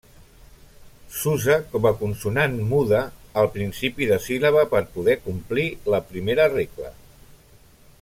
[1.17, 3.03] S'usa com consonant muda
[3.43, 6.95] al principi de síl·laba per poder complir la primera regla.